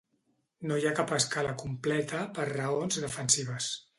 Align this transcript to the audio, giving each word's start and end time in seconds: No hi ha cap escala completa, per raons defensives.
No 0.71 0.77
hi 0.79 0.87
ha 0.89 0.93
cap 0.99 1.13
escala 1.17 1.51
completa, 1.63 2.23
per 2.39 2.47
raons 2.53 3.01
defensives. 3.07 3.71